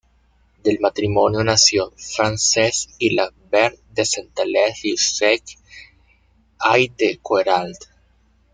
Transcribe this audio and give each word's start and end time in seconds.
Del 0.63 0.79
matrimonio 0.79 1.43
nació 1.43 1.91
Francesc 1.95 2.89
Gilabert 2.99 3.77
de 3.99 4.03
Centelles 4.13 4.81
Riu-sec 4.81 5.55
i 6.71 6.89
de 7.03 7.11
Queralt. 7.29 7.89